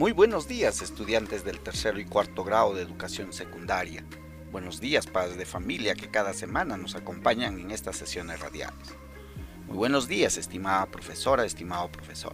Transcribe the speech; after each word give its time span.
Muy 0.00 0.12
buenos 0.12 0.48
días 0.48 0.80
estudiantes 0.80 1.44
del 1.44 1.60
tercero 1.60 2.00
y 2.00 2.06
cuarto 2.06 2.42
grado 2.42 2.74
de 2.74 2.80
educación 2.80 3.34
secundaria. 3.34 4.02
Buenos 4.50 4.80
días 4.80 5.06
padres 5.06 5.36
de 5.36 5.44
familia 5.44 5.94
que 5.94 6.08
cada 6.08 6.32
semana 6.32 6.78
nos 6.78 6.94
acompañan 6.94 7.60
en 7.60 7.70
estas 7.70 7.96
sesiones 7.98 8.40
radiales. 8.40 8.94
Muy 9.66 9.76
buenos 9.76 10.08
días 10.08 10.38
estimada 10.38 10.86
profesora, 10.86 11.44
estimado 11.44 11.92
profesor. 11.92 12.32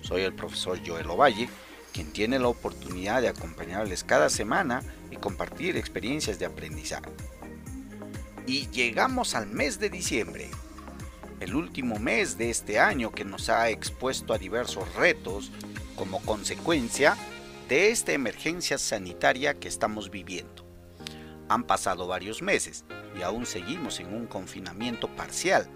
Soy 0.00 0.22
el 0.22 0.32
profesor 0.32 0.80
Joel 0.82 1.10
Ovalle, 1.10 1.50
quien 1.92 2.10
tiene 2.10 2.38
la 2.38 2.48
oportunidad 2.48 3.20
de 3.20 3.28
acompañarles 3.28 4.02
cada 4.02 4.30
semana 4.30 4.82
y 5.10 5.16
compartir 5.16 5.76
experiencias 5.76 6.38
de 6.38 6.46
aprendizaje. 6.46 7.10
Y 8.46 8.66
llegamos 8.70 9.34
al 9.34 9.46
mes 9.46 9.78
de 9.78 9.90
diciembre, 9.90 10.50
el 11.40 11.54
último 11.54 11.98
mes 11.98 12.38
de 12.38 12.48
este 12.48 12.80
año 12.80 13.12
que 13.12 13.26
nos 13.26 13.50
ha 13.50 13.68
expuesto 13.68 14.32
a 14.32 14.38
diversos 14.38 14.94
retos 14.94 15.52
como 15.98 16.20
consecuencia 16.20 17.16
de 17.68 17.90
esta 17.90 18.12
emergencia 18.12 18.78
sanitaria 18.78 19.54
que 19.54 19.68
estamos 19.68 20.10
viviendo. 20.10 20.64
Han 21.48 21.64
pasado 21.64 22.06
varios 22.06 22.40
meses 22.40 22.84
y 23.18 23.22
aún 23.22 23.44
seguimos 23.44 23.98
en 23.98 24.14
un 24.14 24.26
confinamiento 24.26 25.08
parcial, 25.08 25.68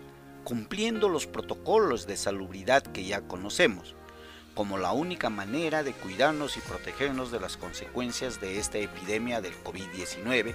cumpliendo 0.45 1.09
los 1.09 1.27
protocolos 1.27 2.07
de 2.07 2.17
salubridad 2.17 2.83
que 2.83 3.05
ya 3.05 3.23
conocemos, 3.23 3.97
como 4.55 4.79
la 4.79 4.93
única 4.93 5.29
manera 5.29 5.83
de 5.83 5.93
cuidarnos 5.93 6.57
y 6.57 6.61
protegernos 6.61 7.33
de 7.33 7.41
las 7.41 7.57
consecuencias 7.57 8.41
de 8.41 8.59
esta 8.59 8.79
epidemia 8.79 9.41
del 9.41 9.55
COVID-19 9.65 10.55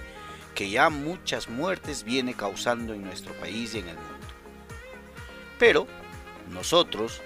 que 0.54 0.70
ya 0.70 0.88
muchas 0.88 1.48
muertes 1.48 2.04
viene 2.04 2.34
causando 2.34 2.94
en 2.94 3.04
nuestro 3.04 3.34
país 3.34 3.74
y 3.74 3.80
en 3.80 3.88
el 3.88 3.96
mundo. 3.96 4.26
Pero 5.58 5.86
nosotros 6.50 7.20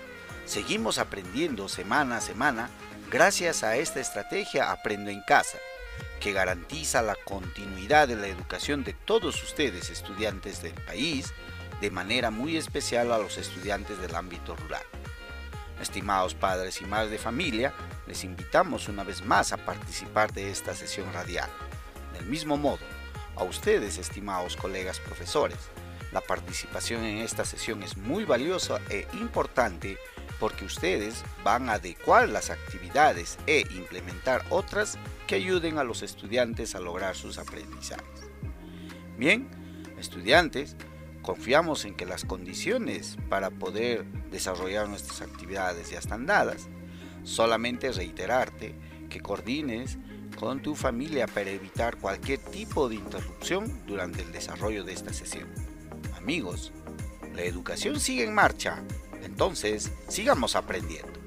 Seguimos 0.45 0.99
aprendiendo 0.99 1.69
semana 1.69 2.17
a 2.17 2.21
semana 2.21 2.69
gracias 3.11 3.63
a 3.63 3.77
esta 3.77 4.01
estrategia 4.01 4.73
Aprendo 4.73 5.11
en 5.11 5.23
Casa, 5.23 5.59
que 6.21 6.33
garantiza 6.33 7.01
la 7.01 7.15
continuidad 7.15 8.09
de 8.09 8.17
la 8.17 8.27
educación 8.27 8.85
de 8.85 8.93
todos 8.93 9.43
ustedes, 9.43 9.91
estudiantes 9.91 10.63
del 10.63 10.75
país, 10.75 11.33
de 11.81 11.91
manera 11.91 12.31
muy 12.31 12.57
especial 12.57 13.13
a 13.13 13.19
los 13.19 13.39
estudiantes 13.39 14.01
del 14.01 14.15
ámbito 14.15 14.57
rural. 14.57 14.83
Estimados 15.81 16.35
padres 16.35 16.81
y 16.81 16.87
madres 16.87 17.11
de 17.11 17.19
familia, 17.19 17.73
les 18.07 18.25
invitamos 18.25 18.89
una 18.89 19.05
vez 19.05 19.25
más 19.25 19.53
a 19.53 19.59
participar 19.59 20.33
de 20.33 20.51
esta 20.51 20.75
sesión 20.75 21.13
radial. 21.13 21.51
Del 22.13 22.27
mismo 22.27 22.57
modo, 22.57 22.81
a 23.37 23.45
ustedes, 23.45 23.99
estimados 23.99 24.57
colegas 24.57 25.01
profesores, 25.01 25.59
la 26.13 26.21
participación 26.21 27.05
en 27.05 27.19
esta 27.19 27.45
sesión 27.45 27.83
es 27.83 27.97
muy 27.97 28.25
valiosa 28.25 28.81
e 28.91 29.09
importante 29.15 29.99
porque 30.43 30.65
ustedes 30.65 31.23
van 31.45 31.69
a 31.69 31.75
adecuar 31.75 32.29
las 32.29 32.51
actividades 32.51 33.39
e 33.47 33.61
implementar 33.77 34.45
otras 34.51 34.99
que 35.29 35.37
ayuden 35.37 35.79
a 35.79 35.85
los 35.85 36.03
estudiantes 36.03 36.75
a 36.75 36.81
lograr 36.81 37.15
sus 37.15 37.39
aprendizajes. 37.39 38.29
Bien, 39.17 39.49
estudiantes, 40.01 40.75
confiamos 41.23 41.85
en 41.85 41.95
que 41.95 42.07
las 42.07 42.25
condiciones 42.25 43.19
para 43.29 43.51
poder 43.51 44.05
desarrollar 44.33 44.89
nuestras 44.89 45.21
actividades 45.21 45.91
ya 45.91 46.01
están 46.01 46.27
dadas. 46.27 46.69
Solamente 47.23 47.93
reiterarte 47.93 48.75
que 49.11 49.21
coordines 49.21 49.97
con 50.37 50.61
tu 50.61 50.75
familia 50.75 51.29
para 51.29 51.51
evitar 51.51 51.99
cualquier 51.99 52.41
tipo 52.41 52.89
de 52.89 52.97
interrupción 52.97 53.87
durante 53.87 54.23
el 54.23 54.33
desarrollo 54.33 54.83
de 54.83 54.93
esta 54.93 55.13
sesión. 55.13 55.49
Amigos, 56.17 56.73
la 57.33 57.43
educación 57.43 58.01
sigue 58.01 58.25
en 58.25 58.35
marcha 58.35 58.83
entonces, 59.33 59.91
sigamos 60.09 60.57
aprendiendo. 60.57 61.19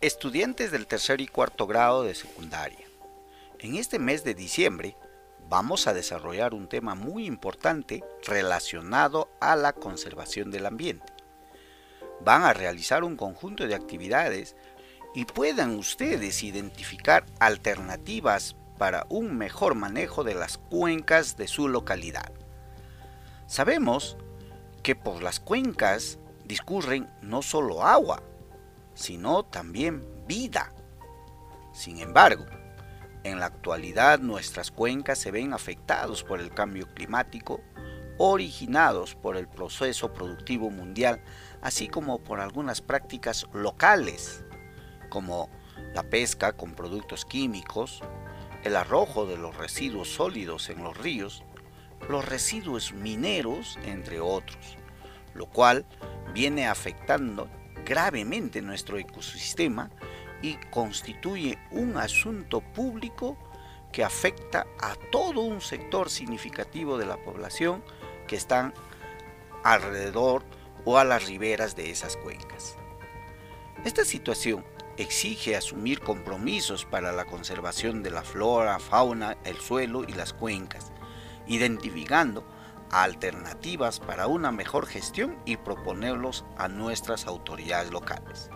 Estudiantes 0.00 0.70
del 0.70 0.86
tercer 0.86 1.20
y 1.20 1.26
cuarto 1.26 1.66
grado 1.66 2.02
de 2.02 2.14
secundaria. 2.14 2.86
En 3.58 3.76
este 3.76 3.98
mes 3.98 4.24
de 4.24 4.34
diciembre 4.34 4.96
vamos 5.50 5.86
a 5.86 5.92
desarrollar 5.92 6.54
un 6.54 6.70
tema 6.70 6.94
muy 6.94 7.26
importante 7.26 8.02
relacionado 8.24 9.28
a 9.38 9.54
la 9.54 9.74
conservación 9.74 10.50
del 10.50 10.64
ambiente. 10.64 11.12
Van 12.24 12.42
a 12.42 12.54
realizar 12.54 13.04
un 13.04 13.16
conjunto 13.18 13.66
de 13.66 13.74
actividades 13.74 14.56
y 15.14 15.26
puedan 15.26 15.76
ustedes 15.76 16.42
identificar 16.42 17.26
alternativas 17.38 18.56
para 18.78 19.04
un 19.10 19.36
mejor 19.36 19.74
manejo 19.74 20.24
de 20.24 20.34
las 20.34 20.56
cuencas 20.56 21.36
de 21.36 21.48
su 21.48 21.68
localidad. 21.68 22.32
Sabemos 23.46 24.16
que 24.82 24.96
por 24.96 25.22
las 25.22 25.38
cuencas 25.38 26.18
discurren 26.44 27.10
no 27.22 27.42
solo 27.42 27.82
agua, 27.84 28.22
sino 28.94 29.44
también 29.44 30.06
vida. 30.26 30.72
Sin 31.72 31.98
embargo, 31.98 32.44
en 33.24 33.38
la 33.38 33.46
actualidad 33.46 34.18
nuestras 34.18 34.70
cuencas 34.70 35.18
se 35.18 35.30
ven 35.30 35.52
afectados 35.52 36.24
por 36.24 36.40
el 36.40 36.50
cambio 36.50 36.86
climático, 36.94 37.60
originados 38.18 39.14
por 39.14 39.36
el 39.36 39.48
proceso 39.48 40.12
productivo 40.12 40.70
mundial, 40.70 41.22
así 41.60 41.88
como 41.88 42.18
por 42.18 42.40
algunas 42.40 42.80
prácticas 42.80 43.46
locales, 43.52 44.44
como 45.08 45.48
la 45.94 46.02
pesca 46.02 46.52
con 46.52 46.74
productos 46.74 47.24
químicos, 47.24 48.02
el 48.64 48.76
arrojo 48.76 49.26
de 49.26 49.36
los 49.36 49.56
residuos 49.56 50.08
sólidos 50.08 50.68
en 50.68 50.82
los 50.82 50.96
ríos, 50.96 51.42
los 52.08 52.24
residuos 52.24 52.92
mineros, 52.92 53.78
entre 53.84 54.20
otros, 54.20 54.76
lo 55.34 55.46
cual 55.46 55.86
viene 56.32 56.66
afectando 56.66 57.48
gravemente 57.84 58.62
nuestro 58.62 58.98
ecosistema 58.98 59.90
y 60.40 60.56
constituye 60.70 61.58
un 61.70 61.96
asunto 61.96 62.60
público 62.60 63.36
que 63.92 64.04
afecta 64.04 64.66
a 64.80 64.94
todo 65.10 65.42
un 65.42 65.60
sector 65.60 66.10
significativo 66.10 66.98
de 66.98 67.06
la 67.06 67.18
población 67.18 67.84
que 68.26 68.36
están 68.36 68.72
alrededor 69.62 70.44
o 70.84 70.98
a 70.98 71.04
las 71.04 71.26
riberas 71.26 71.76
de 71.76 71.90
esas 71.90 72.16
cuencas. 72.16 72.76
Esta 73.84 74.04
situación 74.04 74.64
exige 74.96 75.56
asumir 75.56 76.00
compromisos 76.00 76.84
para 76.84 77.12
la 77.12 77.24
conservación 77.24 78.02
de 78.02 78.10
la 78.10 78.22
flora, 78.22 78.78
fauna, 78.78 79.36
el 79.44 79.56
suelo 79.58 80.04
y 80.04 80.12
las 80.12 80.32
cuencas, 80.32 80.92
identificando 81.46 82.44
alternativas 82.92 83.98
para 83.98 84.26
una 84.26 84.52
mejor 84.52 84.86
gestión 84.86 85.38
y 85.44 85.56
proponerlos 85.56 86.44
a 86.56 86.68
nuestras 86.68 87.26
autoridades 87.26 87.90
locales. 87.90 88.50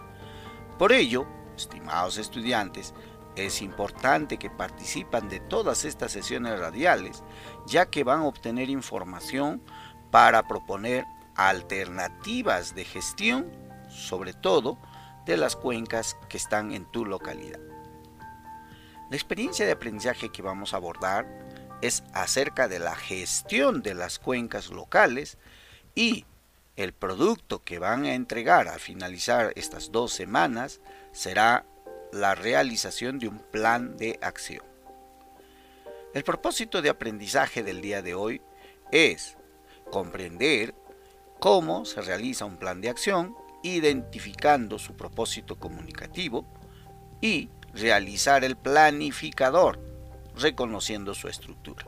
Por 0.78 0.92
ello, 0.92 1.26
estimados 1.56 2.19
estudiantes, 2.19 2.94
es 3.34 3.60
importante 3.60 4.38
que 4.38 4.50
participan 4.50 5.28
de 5.28 5.41
todas 5.41 5.84
estas 5.84 6.12
sesiones 6.12 6.58
radiales, 6.58 7.22
ya 7.66 7.86
que 7.86 8.04
van 8.04 8.20
a 8.20 8.26
obtener 8.26 8.70
información 8.70 9.62
para 10.10 10.46
proponer 10.46 11.04
alternativas 11.34 12.75
de 12.75 12.84
gestión, 12.84 13.50
sobre 13.88 14.32
todo 14.32 14.78
de 15.26 15.36
las 15.36 15.56
cuencas 15.56 16.16
que 16.28 16.36
están 16.36 16.72
en 16.72 16.86
tu 16.86 17.04
localidad. 17.04 17.61
La 19.11 19.16
experiencia 19.16 19.66
de 19.66 19.72
aprendizaje 19.72 20.31
que 20.31 20.43
vamos 20.43 20.72
a 20.72 20.78
abordar 20.78 21.45
es 21.82 22.02
acerca 22.12 22.69
de 22.69 22.78
la 22.78 22.96
gestión 22.96 23.82
de 23.82 23.94
las 23.94 24.19
cuencas 24.19 24.70
locales 24.70 25.38
y 25.94 26.25
el 26.76 26.93
producto 26.93 27.62
que 27.64 27.78
van 27.78 28.05
a 28.05 28.14
entregar 28.14 28.69
al 28.69 28.81
finalizar 28.81 29.52
estas 29.56 29.93
dos 29.93 30.12
semanas 30.12 30.81
será 31.12 31.64
la 32.12 32.34
realización 32.34 33.19
de 33.19 33.28
un 33.28 33.38
plan 33.38 33.96
de 33.96 34.19
acción. 34.23 34.64
El 36.14 36.25
propósito 36.25 36.82
de 36.82 36.88
aprendizaje 36.88 37.62
del 37.62 37.81
día 37.81 38.02
de 38.02 38.14
hoy 38.14 38.40
es 38.90 39.37
comprender 39.90 40.75
cómo 41.38 41.84
se 41.84 42.00
realiza 42.00 42.44
un 42.44 42.56
plan 42.56 42.81
de 42.81 42.88
acción, 42.88 43.34
identificando 43.62 44.78
su 44.78 44.94
propósito 44.94 45.56
comunicativo 45.56 46.46
y 47.20 47.50
realizar 47.75 48.44
el 48.44 48.56
planificador 48.56 49.78
reconociendo 50.37 51.15
su 51.15 51.29
estructura. 51.29 51.87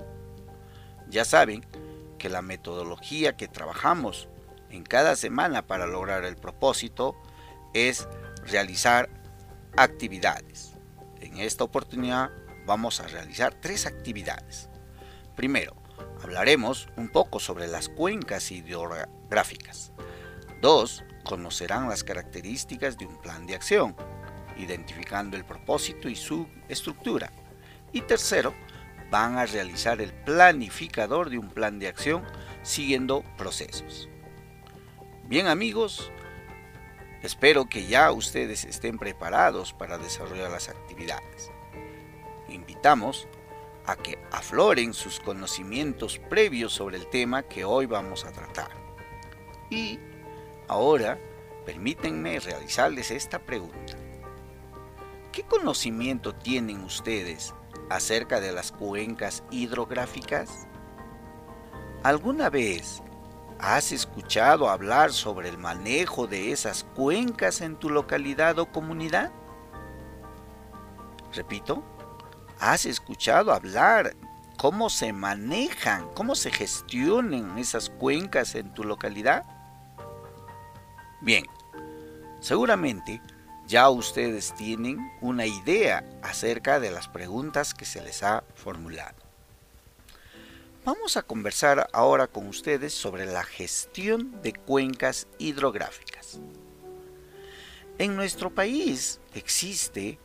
Ya 1.08 1.24
saben 1.24 1.64
que 2.18 2.28
la 2.28 2.42
metodología 2.42 3.36
que 3.36 3.48
trabajamos 3.48 4.28
en 4.70 4.82
cada 4.82 5.16
semana 5.16 5.66
para 5.66 5.86
lograr 5.86 6.24
el 6.24 6.36
propósito 6.36 7.16
es 7.72 8.08
realizar 8.46 9.08
actividades. 9.76 10.74
En 11.20 11.38
esta 11.38 11.64
oportunidad 11.64 12.30
vamos 12.66 13.00
a 13.00 13.06
realizar 13.06 13.54
tres 13.54 13.86
actividades. 13.86 14.68
Primero, 15.36 15.76
hablaremos 16.22 16.88
un 16.96 17.08
poco 17.08 17.40
sobre 17.40 17.68
las 17.68 17.88
cuencas 17.88 18.50
hidrográficas. 18.50 19.92
Dos, 20.60 21.04
conocerán 21.24 21.88
las 21.88 22.02
características 22.02 22.98
de 22.98 23.06
un 23.06 23.20
plan 23.20 23.46
de 23.46 23.54
acción, 23.54 23.94
identificando 24.56 25.36
el 25.36 25.44
propósito 25.44 26.08
y 26.08 26.16
su 26.16 26.48
estructura. 26.68 27.30
Y 27.92 28.02
tercero, 28.02 28.54
van 29.10 29.38
a 29.38 29.46
realizar 29.46 30.00
el 30.00 30.12
planificador 30.12 31.30
de 31.30 31.38
un 31.38 31.48
plan 31.48 31.78
de 31.78 31.88
acción 31.88 32.24
siguiendo 32.62 33.24
procesos. 33.36 34.08
Bien 35.24 35.46
amigos, 35.46 36.10
espero 37.22 37.66
que 37.66 37.86
ya 37.86 38.12
ustedes 38.12 38.64
estén 38.64 38.98
preparados 38.98 39.72
para 39.72 39.98
desarrollar 39.98 40.50
las 40.50 40.68
actividades. 40.68 41.50
Invitamos 42.48 43.28
a 43.86 43.96
que 43.96 44.18
afloren 44.30 44.92
sus 44.92 45.18
conocimientos 45.20 46.18
previos 46.18 46.74
sobre 46.74 46.98
el 46.98 47.08
tema 47.08 47.42
que 47.42 47.64
hoy 47.64 47.86
vamos 47.86 48.24
a 48.24 48.32
tratar. 48.32 48.70
Y 49.70 49.98
ahora, 50.66 51.18
permítanme 51.64 52.38
realizarles 52.40 53.10
esta 53.10 53.38
pregunta. 53.38 53.96
¿Qué 55.32 55.42
conocimiento 55.42 56.34
tienen 56.34 56.84
ustedes 56.84 57.54
acerca 57.90 58.40
de 58.40 58.52
las 58.52 58.72
cuencas 58.72 59.42
hidrográficas? 59.50 60.66
¿Alguna 62.02 62.50
vez 62.50 63.02
has 63.58 63.92
escuchado 63.92 64.68
hablar 64.68 65.12
sobre 65.12 65.48
el 65.48 65.58
manejo 65.58 66.26
de 66.26 66.52
esas 66.52 66.84
cuencas 66.84 67.60
en 67.60 67.76
tu 67.76 67.90
localidad 67.90 68.58
o 68.58 68.66
comunidad? 68.66 69.32
Repito, 71.34 71.84
¿Has 72.60 72.86
escuchado 72.86 73.52
hablar 73.52 74.16
cómo 74.56 74.90
se 74.90 75.12
manejan, 75.12 76.08
cómo 76.14 76.34
se 76.34 76.50
gestionan 76.50 77.56
esas 77.56 77.88
cuencas 77.88 78.56
en 78.56 78.74
tu 78.74 78.82
localidad? 78.82 79.44
Bien, 81.20 81.44
seguramente 82.40 83.22
ya 83.68 83.90
ustedes 83.90 84.54
tienen 84.54 85.12
una 85.20 85.44
idea 85.44 86.02
acerca 86.22 86.80
de 86.80 86.90
las 86.90 87.06
preguntas 87.06 87.74
que 87.74 87.84
se 87.84 88.00
les 88.00 88.22
ha 88.22 88.42
formulado. 88.54 89.16
Vamos 90.86 91.18
a 91.18 91.22
conversar 91.22 91.86
ahora 91.92 92.28
con 92.28 92.48
ustedes 92.48 92.94
sobre 92.94 93.26
la 93.26 93.44
gestión 93.44 94.40
de 94.42 94.54
cuencas 94.54 95.28
hidrográficas. 95.36 96.40
En 97.98 98.16
nuestro 98.16 98.48
país 98.48 99.20
existe 99.34 100.18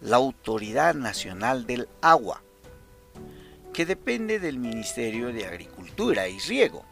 la 0.00 0.16
Autoridad 0.16 0.94
Nacional 0.94 1.66
del 1.66 1.88
Agua, 2.00 2.42
que 3.72 3.86
depende 3.86 4.40
del 4.40 4.58
Ministerio 4.58 5.32
de 5.32 5.46
Agricultura 5.46 6.26
y 6.26 6.40
Riego. 6.40 6.84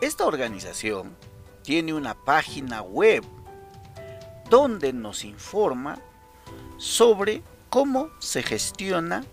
Esta 0.00 0.24
organización 0.24 1.16
tiene 1.64 1.94
una 1.94 2.14
página 2.14 2.82
web 2.82 3.24
donde 4.52 4.92
nos 4.92 5.24
informa 5.24 5.98
sobre 6.76 7.42
cómo 7.70 8.10
se 8.18 8.42
gestiona 8.42 9.24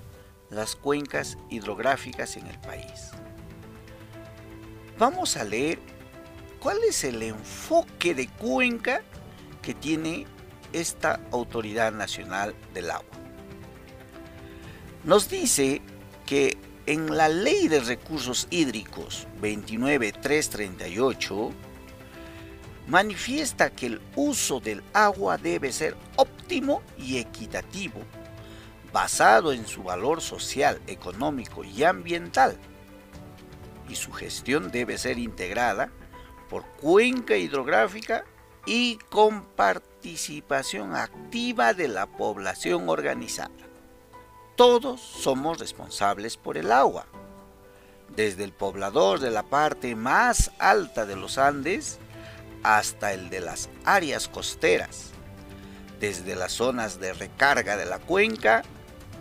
las 0.49 0.77
cuencas 0.77 1.37
hidrográficas 1.49 2.37
en 2.37 2.47
el 2.47 2.57
país. 2.59 3.11
Vamos 4.97 5.35
a 5.35 5.43
leer 5.43 5.77
cuál 6.61 6.77
es 6.87 7.03
el 7.03 7.21
enfoque 7.21 8.15
de 8.15 8.29
cuenca 8.29 9.01
que 9.61 9.73
tiene 9.73 10.25
esta 10.71 11.19
Autoridad 11.33 11.91
Nacional 11.91 12.55
del 12.73 12.89
Agua. 12.89 13.03
Nos 15.03 15.29
dice 15.29 15.81
que 16.25 16.57
en 16.85 17.17
la 17.17 17.27
Ley 17.27 17.67
de 17.67 17.81
Recursos 17.81 18.47
Hídricos 18.51 19.27
29338 19.41 21.51
manifiesta 22.89 23.69
que 23.69 23.85
el 23.85 24.01
uso 24.15 24.59
del 24.59 24.83
agua 24.93 25.37
debe 25.37 25.71
ser 25.71 25.95
óptimo 26.15 26.81
y 26.97 27.19
equitativo, 27.19 28.01
basado 28.91 29.53
en 29.53 29.67
su 29.67 29.83
valor 29.83 30.21
social, 30.21 30.81
económico 30.87 31.63
y 31.63 31.83
ambiental, 31.83 32.57
y 33.87 33.95
su 33.95 34.11
gestión 34.11 34.71
debe 34.71 34.97
ser 34.97 35.19
integrada 35.19 35.91
por 36.49 36.65
cuenca 36.65 37.37
hidrográfica 37.37 38.25
y 38.65 38.97
con 39.09 39.43
participación 39.43 40.95
activa 40.95 41.73
de 41.73 41.87
la 41.87 42.07
población 42.07 42.89
organizada. 42.89 43.51
Todos 44.55 44.99
somos 44.99 45.59
responsables 45.59 46.37
por 46.37 46.57
el 46.57 46.71
agua, 46.71 47.05
desde 48.15 48.43
el 48.43 48.51
poblador 48.51 49.19
de 49.19 49.29
la 49.29 49.43
parte 49.43 49.95
más 49.95 50.51
alta 50.57 51.05
de 51.05 51.15
los 51.15 51.37
Andes 51.37 51.99
hasta 52.63 53.13
el 53.13 53.29
de 53.29 53.41
las 53.41 53.69
áreas 53.85 54.27
costeras, 54.27 55.11
desde 55.99 56.35
las 56.35 56.53
zonas 56.53 56.99
de 56.99 57.13
recarga 57.13 57.77
de 57.77 57.85
la 57.85 57.99
cuenca, 57.99 58.63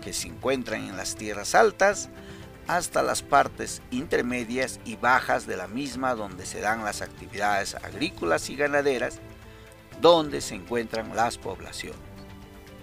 que 0.02 0.12
se 0.12 0.28
encuentran 0.28 0.84
en 0.84 0.96
las 0.96 1.16
tierras 1.16 1.54
altas, 1.54 2.08
hasta 2.66 3.02
las 3.02 3.22
partes 3.22 3.82
intermedias 3.90 4.78
y 4.84 4.96
bajas 4.96 5.46
de 5.46 5.56
la 5.56 5.68
misma 5.68 6.14
donde 6.14 6.44
se 6.44 6.60
dan 6.60 6.84
las 6.84 7.00
actividades 7.00 7.74
agrícolas 7.74 8.50
y 8.50 8.56
ganaderas 8.56 9.20
donde 10.00 10.40
se 10.40 10.54
encuentran 10.54 11.16
las 11.16 11.38
poblaciones. 11.38 11.98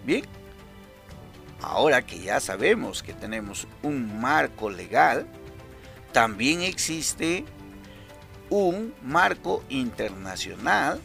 Bien, 0.04 0.26
ahora 1.62 2.06
que 2.06 2.20
ya 2.20 2.40
sabemos 2.40 3.04
que 3.04 3.14
tenemos 3.14 3.68
un 3.84 4.20
marco 4.20 4.70
legal, 4.70 5.28
también 6.12 6.62
existe 6.62 7.46
un 8.50 8.94
marco 9.04 9.64
internacional 9.70 11.02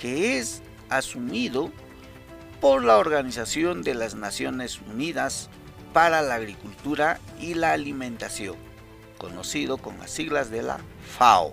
que 0.00 0.38
es 0.38 0.62
asumido 0.88 1.70
por 2.60 2.84
la 2.84 2.96
Organización 2.96 3.82
de 3.82 3.94
las 3.94 4.14
Naciones 4.14 4.80
Unidas 4.80 5.50
para 5.92 6.22
la 6.22 6.34
Agricultura 6.34 7.20
y 7.38 7.54
la 7.54 7.72
Alimentación, 7.72 8.56
conocido 9.18 9.76
con 9.78 9.98
las 9.98 10.10
siglas 10.10 10.50
de 10.50 10.62
la 10.62 10.78
FAO. 11.18 11.52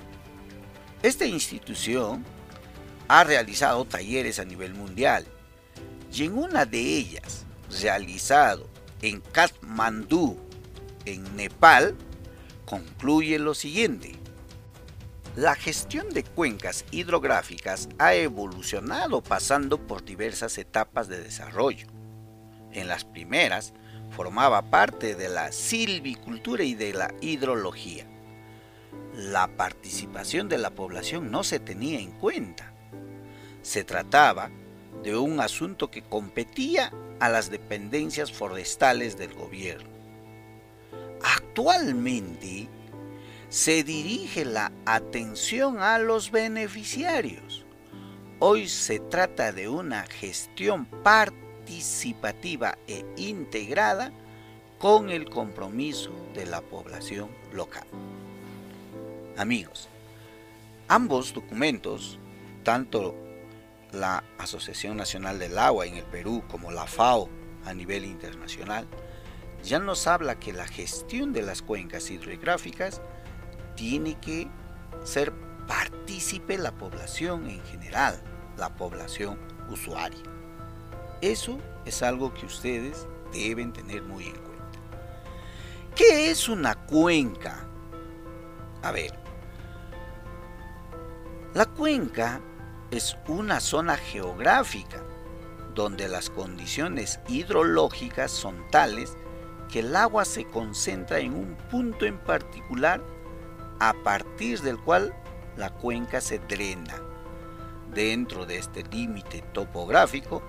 Esta 1.03 1.25
institución 1.25 2.25
ha 3.07 3.23
realizado 3.23 3.85
talleres 3.85 4.39
a 4.39 4.45
nivel 4.45 4.73
mundial 4.73 5.25
y 6.13 6.25
en 6.25 6.37
una 6.37 6.65
de 6.65 6.79
ellas, 6.79 7.45
realizado 7.81 8.69
en 9.01 9.21
Kathmandú, 9.21 10.37
en 11.05 11.35
Nepal, 11.35 11.95
concluye 12.65 13.39
lo 13.39 13.53
siguiente. 13.53 14.20
La 15.35 15.55
gestión 15.55 16.09
de 16.09 16.23
cuencas 16.23 16.85
hidrográficas 16.91 17.89
ha 17.97 18.13
evolucionado 18.13 19.21
pasando 19.21 19.79
por 19.87 20.03
diversas 20.03 20.57
etapas 20.57 21.07
de 21.07 21.21
desarrollo. 21.21 21.87
En 22.71 22.87
las 22.87 23.05
primeras, 23.05 23.73
formaba 24.09 24.69
parte 24.69 25.15
de 25.15 25.29
la 25.29 25.51
silvicultura 25.51 26.63
y 26.63 26.75
de 26.75 26.93
la 26.93 27.13
hidrología. 27.21 28.05
La 29.13 29.47
participación 29.55 30.49
de 30.49 30.57
la 30.57 30.71
población 30.71 31.31
no 31.31 31.43
se 31.43 31.59
tenía 31.59 31.99
en 31.99 32.11
cuenta 32.11 32.71
se 33.61 33.83
trataba 33.83 34.49
de 35.03 35.15
un 35.15 35.39
asunto 35.39 35.91
que 35.91 36.01
competía 36.01 36.91
a 37.19 37.29
las 37.29 37.49
dependencias 37.49 38.31
forestales 38.31 39.17
del 39.17 39.33
gobierno. 39.33 39.89
Actualmente 41.23 42.67
se 43.51 43.83
dirige 43.83 44.45
la 44.45 44.71
atención 44.85 45.79
a 45.79 45.99
los 45.99 46.31
beneficiarios. 46.31 47.65
Hoy 48.39 48.69
se 48.69 48.99
trata 48.99 49.51
de 49.51 49.67
una 49.67 50.03
gestión 50.03 50.85
participativa 50.85 52.77
e 52.87 53.03
integrada 53.17 54.13
con 54.79 55.09
el 55.09 55.29
compromiso 55.29 56.11
de 56.33 56.45
la 56.45 56.61
población 56.61 57.29
local. 57.51 57.85
Amigos, 59.37 59.89
ambos 60.87 61.33
documentos, 61.33 62.19
tanto 62.63 63.13
la 63.91 64.23
Asociación 64.37 64.95
Nacional 64.95 65.39
del 65.39 65.59
Agua 65.59 65.85
en 65.85 65.97
el 65.97 66.05
Perú 66.05 66.41
como 66.49 66.71
la 66.71 66.87
FAO 66.87 67.27
a 67.65 67.73
nivel 67.73 68.05
internacional, 68.05 68.87
ya 69.61 69.77
nos 69.77 70.07
habla 70.07 70.39
que 70.39 70.53
la 70.53 70.67
gestión 70.67 71.33
de 71.33 71.41
las 71.41 71.61
cuencas 71.61 72.09
hidrográficas 72.09 73.01
tiene 73.75 74.19
que 74.19 74.47
ser 75.03 75.33
partícipe 75.67 76.57
la 76.57 76.71
población 76.71 77.49
en 77.49 77.63
general, 77.63 78.21
la 78.57 78.75
población 78.75 79.39
usuaria. 79.69 80.23
Eso 81.21 81.59
es 81.85 82.01
algo 82.03 82.33
que 82.33 82.45
ustedes 82.45 83.07
deben 83.31 83.71
tener 83.71 84.01
muy 84.03 84.25
en 84.25 84.35
cuenta. 84.35 84.79
¿Qué 85.95 86.31
es 86.31 86.49
una 86.49 86.75
cuenca? 86.75 87.65
A 88.81 88.91
ver, 88.91 89.11
la 91.53 91.65
cuenca 91.65 92.41
es 92.91 93.17
una 93.27 93.59
zona 93.59 93.97
geográfica 93.97 95.03
donde 95.75 96.07
las 96.07 96.29
condiciones 96.29 97.19
hidrológicas 97.27 98.31
son 98.31 98.69
tales 98.71 99.17
que 99.69 99.79
el 99.79 99.95
agua 99.95 100.25
se 100.25 100.45
concentra 100.45 101.19
en 101.19 101.33
un 101.33 101.55
punto 101.69 102.05
en 102.05 102.17
particular 102.17 103.01
a 103.81 103.93
partir 103.93 104.61
del 104.61 104.77
cual 104.77 105.11
la 105.57 105.71
cuenca 105.71 106.21
se 106.21 106.37
drena. 106.37 107.01
Dentro 107.91 108.45
de 108.45 108.57
este 108.57 108.83
límite 108.83 109.41
topográfico, 109.53 110.43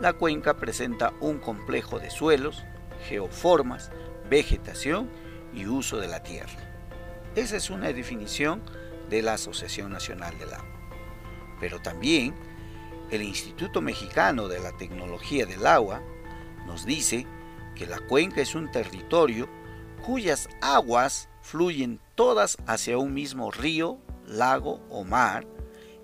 la 0.00 0.14
cuenca 0.14 0.56
presenta 0.56 1.12
un 1.20 1.40
complejo 1.40 1.98
de 1.98 2.08
suelos, 2.08 2.64
geoformas, 3.06 3.90
vegetación 4.30 5.10
y 5.52 5.66
uso 5.66 5.98
de 5.98 6.08
la 6.08 6.22
tierra. 6.22 6.56
Esa 7.34 7.58
es 7.58 7.68
una 7.68 7.92
definición 7.92 8.62
de 9.10 9.20
la 9.20 9.34
Asociación 9.34 9.92
Nacional 9.92 10.38
del 10.38 10.54
Agua. 10.54 10.88
Pero 11.60 11.82
también 11.82 12.34
el 13.10 13.20
Instituto 13.20 13.82
Mexicano 13.82 14.48
de 14.48 14.58
la 14.58 14.74
Tecnología 14.78 15.44
del 15.44 15.66
Agua 15.66 16.00
nos 16.66 16.86
dice 16.86 17.26
que 17.74 17.84
la 17.84 17.98
cuenca 17.98 18.40
es 18.40 18.54
un 18.54 18.70
territorio 18.70 19.50
cuyas 20.02 20.48
aguas 20.62 21.28
fluyen 21.42 22.00
todas 22.20 22.58
hacia 22.66 22.98
un 22.98 23.14
mismo 23.14 23.50
río, 23.50 23.98
lago 24.26 24.82
o 24.90 25.04
mar 25.04 25.46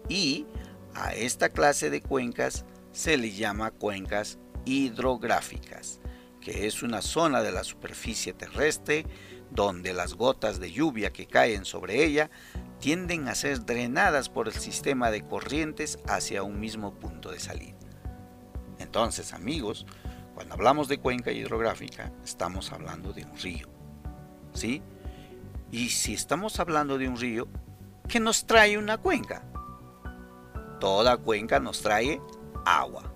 y 0.08 0.46
a 0.94 1.12
esta 1.12 1.50
clase 1.50 1.90
de 1.90 2.00
cuencas 2.00 2.64
se 2.90 3.18
le 3.18 3.32
llama 3.32 3.70
cuencas 3.70 4.38
hidrográficas, 4.64 6.00
que 6.40 6.66
es 6.66 6.82
una 6.82 7.02
zona 7.02 7.42
de 7.42 7.52
la 7.52 7.64
superficie 7.64 8.32
terrestre 8.32 9.04
donde 9.50 9.92
las 9.92 10.14
gotas 10.14 10.58
de 10.58 10.72
lluvia 10.72 11.12
que 11.12 11.26
caen 11.26 11.66
sobre 11.66 12.02
ella 12.02 12.30
tienden 12.80 13.28
a 13.28 13.34
ser 13.34 13.66
drenadas 13.66 14.30
por 14.30 14.48
el 14.48 14.54
sistema 14.54 15.10
de 15.10 15.20
corrientes 15.20 15.98
hacia 16.08 16.42
un 16.42 16.58
mismo 16.58 16.94
punto 16.94 17.30
de 17.30 17.40
salida. 17.40 17.76
Entonces, 18.78 19.34
amigos, 19.34 19.84
cuando 20.34 20.54
hablamos 20.54 20.88
de 20.88 20.96
cuenca 20.96 21.30
hidrográfica, 21.30 22.10
estamos 22.24 22.72
hablando 22.72 23.12
de 23.12 23.26
un 23.26 23.36
río. 23.36 23.68
¿Sí? 24.54 24.80
Y 25.70 25.88
si 25.90 26.14
estamos 26.14 26.60
hablando 26.60 26.96
de 26.96 27.08
un 27.08 27.16
río, 27.16 27.48
¿qué 28.08 28.20
nos 28.20 28.46
trae 28.46 28.78
una 28.78 28.98
cuenca? 28.98 29.44
Toda 30.78 31.16
cuenca 31.16 31.58
nos 31.58 31.82
trae 31.82 32.20
agua. 32.64 33.12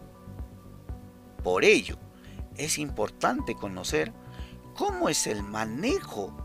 Por 1.44 1.64
ello, 1.64 1.96
es 2.56 2.78
importante 2.78 3.54
conocer 3.54 4.12
cómo 4.74 5.08
es 5.08 5.26
el 5.26 5.42
manejo 5.42 6.36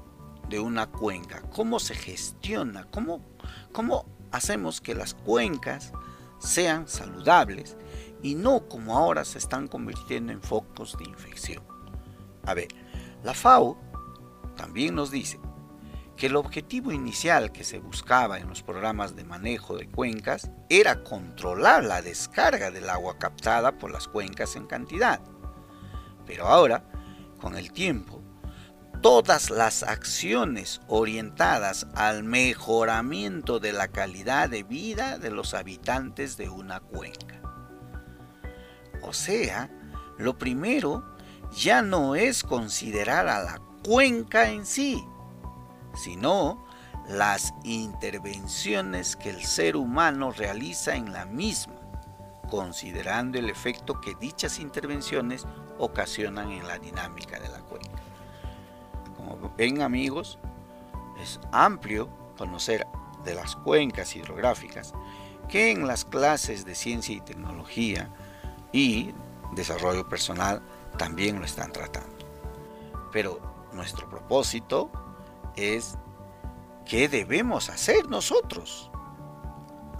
de 0.48 0.60
una 0.60 0.92
cuenca, 0.92 1.42
cómo 1.54 1.80
se 1.80 1.96
gestiona, 1.96 2.86
cómo, 2.92 3.22
cómo 3.72 4.06
hacemos 4.32 4.82
que 4.82 4.94
las 4.94 5.16
cuencas 5.16 5.92
sean 6.38 6.88
saludables 6.88 7.78
y 8.22 8.36
no 8.36 8.68
como 8.68 8.98
ahora 8.98 9.26
se 9.26 9.40
están 9.40 9.68
convirtiendo 9.68 10.32
en 10.32 10.42
focos 10.42 10.96
de 10.98 11.06
infección. 11.06 11.64
A 12.44 12.54
ver, 12.54 12.68
la 13.24 13.34
FAO 13.34 13.78
también 14.56 14.96
nos 14.96 15.10
dice 15.12 15.40
que 16.18 16.28
el 16.28 16.36
objetivo 16.36 16.92
inicial 16.92 17.52
que 17.52 17.64
se 17.64 17.80
buscaba 17.80 18.40
en 18.40 18.48
los 18.48 18.64
programas 18.64 19.16
de 19.16 19.26
manejo 19.26 19.78
de 19.78 19.88
cuencas 19.88 20.50
era 20.70 21.04
controlar 21.04 21.84
la 21.84 22.02
descarga 22.02 22.72
del 22.72 22.90
agua 22.90 23.18
captada 23.18 23.78
por 23.78 23.92
las 23.92 24.08
cuencas 24.08 24.56
en 24.56 24.66
cantidad. 24.66 25.20
Pero 26.26 26.48
ahora, 26.48 26.86
con 27.40 27.58
el 27.58 27.72
tiempo, 27.72 28.22
todas 29.02 29.50
las 29.50 29.84
acciones 29.84 30.82
orientadas 30.88 31.86
al 31.96 32.24
mejoramiento 32.24 33.60
de 33.60 33.74
la 33.74 33.90
calidad 33.90 34.50
de 34.50 34.64
vida 34.64 35.18
de 35.18 35.32
los 35.32 35.54
habitantes 35.54 36.38
de 36.38 36.50
una 36.50 36.80
cuenca. 36.80 37.42
O 39.02 39.14
sea, 39.14 39.70
lo 40.18 40.38
primero 40.38 41.04
ya 41.56 41.82
no 41.82 42.16
es 42.16 42.44
considerar 42.44 43.28
a 43.28 43.44
la 43.44 43.62
cuenca 43.84 44.50
en 44.50 44.66
sí, 44.66 45.04
sino 45.96 46.64
las 47.08 47.54
intervenciones 47.64 49.16
que 49.16 49.30
el 49.30 49.44
ser 49.44 49.76
humano 49.76 50.32
realiza 50.32 50.96
en 50.96 51.14
la 51.14 51.26
misma, 51.26 51.76
considerando 52.50 53.38
el 53.38 53.50
efecto 53.50 54.02
que 54.02 54.16
dichas 54.16 54.60
intervenciones 54.60 55.46
ocasionan 55.78 56.52
en 56.52 56.68
la 56.68 56.80
dinámica 56.80 57.40
de 57.40 57.50
la 57.50 57.60
cuenca 57.60 58.02
ven 59.58 59.82
amigos, 59.82 60.38
es 61.22 61.40
amplio 61.52 62.10
conocer 62.38 62.86
de 63.24 63.36
las 63.36 63.56
cuencas 63.56 64.16
hidrográficas 64.16 64.94
que 65.50 65.72
en 65.72 65.88
las 65.88 66.06
clases 66.06 66.66
de 66.66 66.76
ciencia 66.76 67.16
y 67.16 67.22
tecnología 67.22 68.10
y 68.72 69.14
desarrollo 69.54 70.08
personal 70.08 70.62
también 70.98 71.40
lo 71.40 71.46
están 71.46 71.72
tratando. 71.72 72.10
Pero 73.12 73.40
nuestro 73.74 74.10
propósito 74.10 74.90
es 75.56 75.98
qué 76.86 77.08
debemos 77.08 77.70
hacer 77.70 78.08
nosotros. 78.10 78.92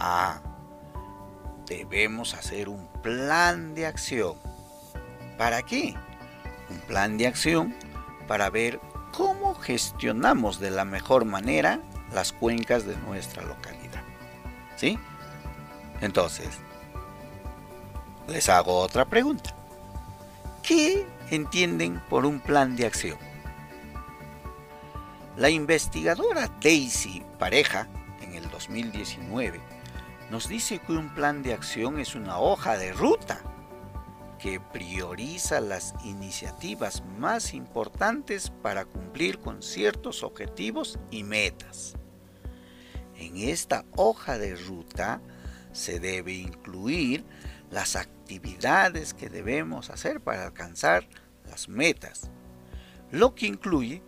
Ah, 0.00 0.40
debemos 1.66 2.34
hacer 2.34 2.68
un 2.68 2.86
plan 3.02 3.74
de 3.74 3.86
acción. 3.86 4.36
¿Para 5.38 5.62
qué? 5.62 5.94
Un 6.70 6.78
plan 6.80 7.18
de 7.18 7.26
acción 7.26 7.74
para 8.26 8.50
ver 8.50 8.80
cómo 9.12 9.54
gestionamos 9.54 10.60
de 10.60 10.70
la 10.70 10.84
mejor 10.84 11.24
manera 11.24 11.80
las 12.12 12.32
cuencas 12.32 12.86
de 12.86 12.96
nuestra 12.98 13.42
localidad. 13.42 14.02
¿Sí? 14.76 14.98
Entonces, 16.00 16.58
les 18.28 18.48
hago 18.48 18.78
otra 18.78 19.04
pregunta. 19.04 19.54
¿Qué 20.62 21.06
entienden 21.30 22.02
por 22.08 22.26
un 22.26 22.40
plan 22.40 22.76
de 22.76 22.86
acción? 22.86 23.25
La 25.36 25.50
investigadora 25.50 26.50
Daisy 26.62 27.22
Pareja, 27.38 27.86
en 28.22 28.32
el 28.36 28.48
2019, 28.48 29.60
nos 30.30 30.48
dice 30.48 30.78
que 30.78 30.92
un 30.92 31.14
plan 31.14 31.42
de 31.42 31.52
acción 31.52 31.98
es 31.98 32.14
una 32.14 32.38
hoja 32.38 32.78
de 32.78 32.94
ruta 32.94 33.42
que 34.38 34.60
prioriza 34.60 35.60
las 35.60 35.94
iniciativas 36.04 37.02
más 37.18 37.52
importantes 37.52 38.50
para 38.62 38.86
cumplir 38.86 39.38
con 39.38 39.62
ciertos 39.62 40.22
objetivos 40.22 40.98
y 41.10 41.22
metas. 41.22 41.96
En 43.18 43.36
esta 43.36 43.84
hoja 43.94 44.38
de 44.38 44.56
ruta 44.56 45.20
se 45.72 46.00
debe 46.00 46.32
incluir 46.32 47.26
las 47.70 47.94
actividades 47.94 49.12
que 49.12 49.28
debemos 49.28 49.90
hacer 49.90 50.22
para 50.22 50.46
alcanzar 50.46 51.06
las 51.44 51.68
metas, 51.68 52.30
lo 53.10 53.34
que 53.34 53.46
incluye 53.46 54.02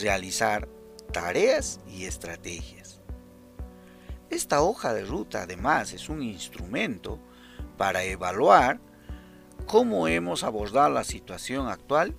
realizar 0.00 0.68
tareas 1.12 1.80
y 1.86 2.04
estrategias. 2.04 3.00
Esta 4.30 4.62
hoja 4.62 4.94
de 4.94 5.04
ruta 5.04 5.42
además 5.42 5.92
es 5.92 6.08
un 6.08 6.22
instrumento 6.22 7.18
para 7.76 8.02
evaluar 8.04 8.80
cómo 9.66 10.08
hemos 10.08 10.42
abordado 10.42 10.88
la 10.88 11.04
situación 11.04 11.68
actual 11.68 12.16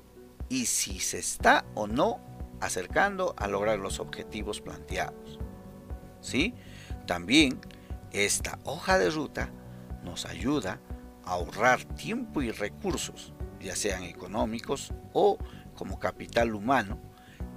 y 0.50 0.68
si 0.68 1.00
se 1.00 1.20
está 1.20 1.65
o 1.74 1.88
no 1.88 2.20
acercando 2.62 3.34
a 3.38 3.48
lograr 3.48 3.80
los 3.80 4.00
objetivos 4.00 4.62
planteados. 4.62 5.39
¿Sí? 6.22 6.53
También 7.08 7.60
esta 8.12 8.60
hoja 8.63 9.00
de 9.00 9.10
ruta 9.10 9.50
nos 10.03 10.25
ayuda 10.25 10.80
a 11.25 11.32
ahorrar 11.32 11.84
tiempo 11.84 12.42
y 12.42 12.51
recursos, 12.51 13.34
ya 13.60 13.75
sean 13.75 14.03
económicos 14.03 14.94
o 15.13 15.38
como 15.75 16.00
capital 16.00 16.53
humano, 16.53 17.00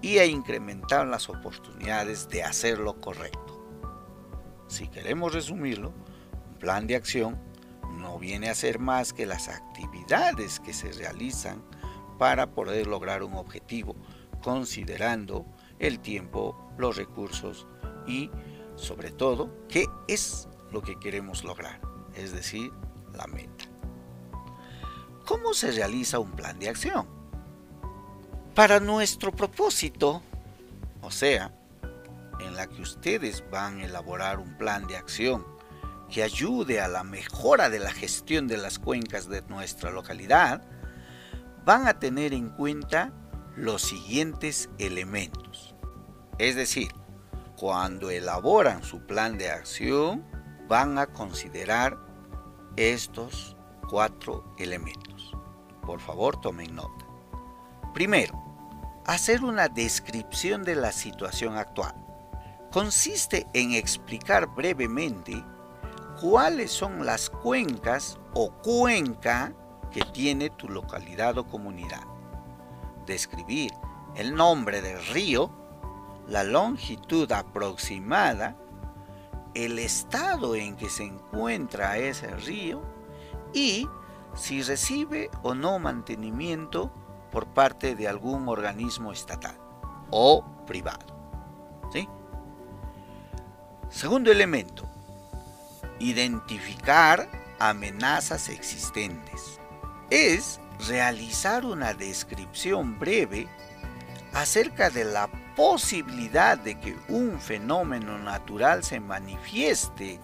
y 0.02 0.18
a 0.18 0.26
incrementar 0.26 1.06
las 1.06 1.28
oportunidades 1.28 2.28
de 2.28 2.42
hacer 2.42 2.78
lo 2.78 3.00
correcto. 3.00 3.46
Si 4.68 4.88
queremos 4.88 5.32
resumirlo, 5.32 5.92
un 6.50 6.58
plan 6.58 6.86
de 6.86 6.96
acción 6.96 7.38
no 7.98 8.18
viene 8.18 8.50
a 8.50 8.54
ser 8.54 8.78
más 8.78 9.12
que 9.12 9.26
las 9.26 9.48
actividades 9.48 10.60
que 10.60 10.72
se 10.72 10.92
realizan 10.92 11.62
para 12.18 12.50
poder 12.50 12.86
lograr 12.86 13.22
un 13.22 13.34
objetivo, 13.34 13.96
considerando 14.42 15.46
el 15.78 16.00
tiempo, 16.00 16.56
los 16.78 16.96
recursos 16.96 17.66
y 18.06 18.30
sobre 18.76 19.10
todo 19.10 19.50
qué 19.68 19.86
es 20.08 20.48
lo 20.72 20.82
que 20.82 20.98
queremos 20.98 21.44
lograr, 21.44 21.80
es 22.14 22.32
decir, 22.32 22.70
la 23.14 23.26
meta. 23.26 23.64
¿Cómo 25.26 25.54
se 25.54 25.72
realiza 25.72 26.18
un 26.18 26.32
plan 26.32 26.58
de 26.58 26.68
acción? 26.68 27.15
Para 28.56 28.80
nuestro 28.80 29.32
propósito, 29.32 30.22
o 31.02 31.10
sea, 31.10 31.52
en 32.40 32.56
la 32.56 32.66
que 32.66 32.80
ustedes 32.80 33.44
van 33.50 33.80
a 33.80 33.84
elaborar 33.84 34.38
un 34.38 34.56
plan 34.56 34.86
de 34.86 34.96
acción 34.96 35.46
que 36.10 36.22
ayude 36.22 36.80
a 36.80 36.88
la 36.88 37.04
mejora 37.04 37.68
de 37.68 37.80
la 37.80 37.92
gestión 37.92 38.48
de 38.48 38.56
las 38.56 38.78
cuencas 38.78 39.28
de 39.28 39.42
nuestra 39.42 39.90
localidad, 39.90 40.62
van 41.66 41.86
a 41.86 41.98
tener 41.98 42.32
en 42.32 42.48
cuenta 42.48 43.12
los 43.56 43.82
siguientes 43.82 44.70
elementos. 44.78 45.74
Es 46.38 46.56
decir, 46.56 46.88
cuando 47.58 48.08
elaboran 48.08 48.82
su 48.82 49.00
plan 49.00 49.36
de 49.36 49.50
acción, 49.50 50.24
van 50.66 50.96
a 50.96 51.08
considerar 51.08 51.98
estos 52.76 53.54
cuatro 53.86 54.54
elementos. 54.58 55.36
Por 55.82 56.00
favor, 56.00 56.40
tomen 56.40 56.74
nota. 56.74 57.04
Primero, 57.92 58.45
hacer 59.06 59.44
una 59.44 59.68
descripción 59.68 60.64
de 60.64 60.74
la 60.74 60.90
situación 60.90 61.56
actual. 61.56 61.94
Consiste 62.72 63.46
en 63.52 63.72
explicar 63.72 64.48
brevemente 64.48 65.44
cuáles 66.20 66.72
son 66.72 67.06
las 67.06 67.30
cuencas 67.30 68.18
o 68.34 68.50
cuenca 68.50 69.52
que 69.92 70.02
tiene 70.02 70.50
tu 70.50 70.68
localidad 70.68 71.38
o 71.38 71.46
comunidad. 71.46 72.02
Describir 73.06 73.70
el 74.16 74.34
nombre 74.34 74.82
del 74.82 75.04
río, 75.06 75.50
la 76.26 76.42
longitud 76.42 77.30
aproximada, 77.30 78.56
el 79.54 79.78
estado 79.78 80.56
en 80.56 80.76
que 80.76 80.90
se 80.90 81.04
encuentra 81.04 81.96
ese 81.96 82.34
río 82.36 82.82
y 83.54 83.88
si 84.34 84.62
recibe 84.62 85.30
o 85.42 85.54
no 85.54 85.78
mantenimiento 85.78 86.90
por 87.30 87.46
parte 87.46 87.94
de 87.94 88.08
algún 88.08 88.48
organismo 88.48 89.12
estatal 89.12 89.56
o 90.10 90.44
privado. 90.66 91.16
Segundo 93.88 94.32
elemento, 94.32 94.84
identificar 96.00 97.28
amenazas 97.58 98.48
existentes. 98.48 99.60
Es 100.10 100.60
realizar 100.88 101.64
una 101.64 101.94
descripción 101.94 102.98
breve 102.98 103.48
acerca 104.34 104.90
de 104.90 105.04
la 105.04 105.28
posibilidad 105.54 106.58
de 106.58 106.78
que 106.78 106.96
un 107.08 107.40
fenómeno 107.40 108.18
natural 108.18 108.84
se 108.84 109.00
manifieste 109.00 110.20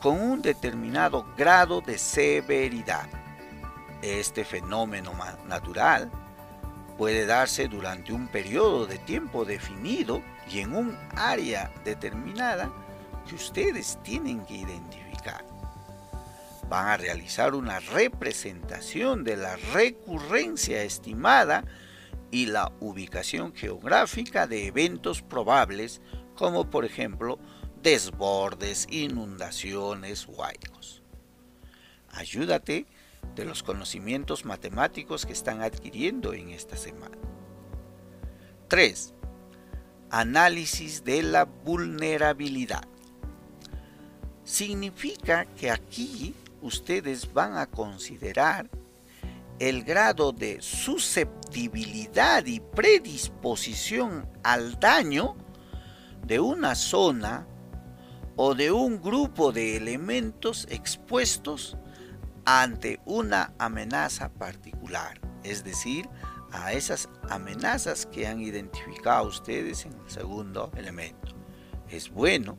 con 0.00 0.20
un 0.20 0.42
determinado 0.42 1.24
grado 1.36 1.80
de 1.80 1.98
severidad. 1.98 3.08
Este 4.02 4.44
fenómeno 4.44 5.12
natural 5.46 6.10
puede 6.96 7.26
darse 7.26 7.68
durante 7.68 8.12
un 8.12 8.28
periodo 8.28 8.86
de 8.86 8.98
tiempo 8.98 9.44
definido 9.44 10.22
y 10.50 10.60
en 10.60 10.74
un 10.74 10.96
área 11.14 11.72
determinada 11.84 12.72
que 13.28 13.34
ustedes 13.34 13.98
tienen 14.02 14.44
que 14.46 14.54
identificar. 14.54 15.44
Van 16.68 16.88
a 16.88 16.96
realizar 16.96 17.54
una 17.54 17.78
representación 17.80 19.24
de 19.24 19.36
la 19.36 19.56
recurrencia 19.72 20.82
estimada 20.82 21.64
y 22.30 22.46
la 22.46 22.72
ubicación 22.80 23.54
geográfica 23.54 24.46
de 24.46 24.66
eventos 24.66 25.22
probables 25.22 26.00
como 26.34 26.68
por 26.68 26.84
ejemplo 26.84 27.38
desbordes, 27.82 28.86
inundaciones 28.90 30.26
o. 30.28 30.44
Ayúdate 32.10 32.86
de 33.34 33.44
los 33.44 33.62
conocimientos 33.62 34.44
matemáticos 34.44 35.26
que 35.26 35.32
están 35.32 35.62
adquiriendo 35.62 36.32
en 36.32 36.50
esta 36.50 36.76
semana. 36.76 37.16
3. 38.68 39.14
Análisis 40.10 41.04
de 41.04 41.22
la 41.22 41.44
vulnerabilidad. 41.44 42.86
Significa 44.44 45.44
que 45.44 45.70
aquí 45.70 46.34
ustedes 46.62 47.32
van 47.32 47.56
a 47.56 47.66
considerar 47.66 48.68
el 49.58 49.84
grado 49.84 50.32
de 50.32 50.60
susceptibilidad 50.60 52.44
y 52.44 52.60
predisposición 52.60 54.28
al 54.42 54.78
daño 54.78 55.36
de 56.26 56.40
una 56.40 56.74
zona 56.74 57.46
o 58.36 58.54
de 58.54 58.70
un 58.70 59.00
grupo 59.00 59.52
de 59.52 59.76
elementos 59.76 60.66
expuestos 60.70 61.76
ante 62.46 63.00
una 63.04 63.52
amenaza 63.58 64.32
particular, 64.32 65.20
es 65.42 65.64
decir, 65.64 66.08
a 66.52 66.72
esas 66.72 67.08
amenazas 67.28 68.06
que 68.06 68.26
han 68.26 68.40
identificado 68.40 69.26
ustedes 69.26 69.84
en 69.84 69.92
el 69.92 70.10
segundo 70.10 70.70
elemento. 70.76 71.34
Es 71.90 72.08
bueno 72.08 72.56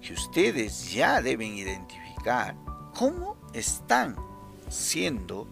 que 0.00 0.12
ustedes 0.12 0.92
ya 0.92 1.20
deben 1.20 1.54
identificar 1.54 2.54
cómo 2.94 3.36
están 3.54 4.14
siendo 4.68 5.48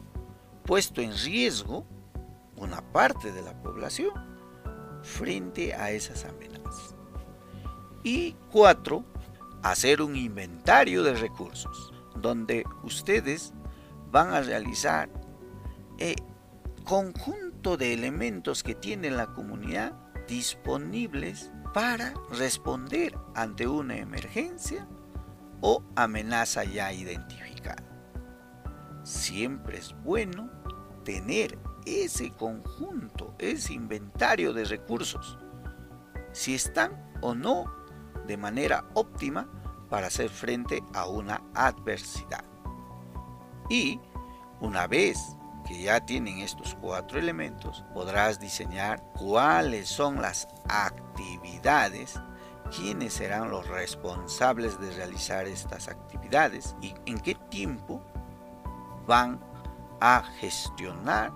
puesto 0.65 1.01
en 1.01 1.17
riesgo 1.17 1.87
una 2.57 2.83
parte 2.93 3.33
de 3.33 3.43
la 3.43 3.55
población 3.63 4.11
frente 5.03 5.75
a 5.75 5.91
esas 5.91 6.25
amenazas. 6.25 6.95
Y 8.05 8.37
cuatro, 8.51 9.05
hacer 9.63 10.03
un 10.03 10.15
inventario 10.15 11.03
de 11.03 11.15
recursos, 11.15 11.93
donde 12.17 12.65
ustedes 12.83 13.53
van 14.11 14.31
a 14.31 14.41
realizar 14.41 15.09
el 15.99 16.17
conjunto 16.85 17.77
de 17.77 17.93
elementos 17.93 18.63
que 18.63 18.75
tiene 18.75 19.11
la 19.11 19.27
comunidad 19.35 19.93
disponibles 20.27 21.53
para 21.75 22.15
responder 22.31 23.17
ante 23.35 23.67
una 23.67 23.97
emergencia 23.97 24.87
o 25.61 25.83
amenaza 25.97 26.65
ya 26.65 26.93
identificada. 26.93 27.85
Siempre 29.03 29.79
es 29.79 29.95
bueno 30.03 30.51
tener 31.05 31.59
ese 31.87 32.31
conjunto, 32.31 33.35
ese 33.39 33.73
inventario 33.73 34.53
de 34.53 34.65
recursos, 34.65 35.39
si 36.33 36.55
están 36.55 37.11
o 37.21 37.35
no 37.35 37.65
de 38.27 38.37
manera 38.37 38.85
óptima 38.95 39.49
para 39.89 40.09
hacer 40.09 40.29
frente 40.29 40.83
a 40.95 41.07
una 41.07 41.43
adversidad. 41.55 42.48
Y 43.69 44.01
una 44.61 44.87
vez 44.87 45.37
que 45.67 45.83
ya 45.83 46.01
tienen 46.01 46.39
estos 46.39 46.75
cuatro 46.81 47.19
elementos, 47.19 47.85
podrás 47.93 48.41
diseñar 48.41 49.03
cuáles 49.13 49.89
son 49.89 50.23
las 50.23 50.49
actividades, 50.69 52.19
quiénes 52.75 53.15
serán 53.15 53.51
los 53.51 53.69
responsables 53.69 54.81
de 54.81 54.91
realizar 54.93 55.47
estas 55.47 55.89
actividades 55.89 56.75
y 56.81 56.95
en 57.07 57.19
qué 57.21 57.35
tiempo 57.35 58.03
van 59.07 59.41
a 60.01 60.23
gestionar 60.39 61.33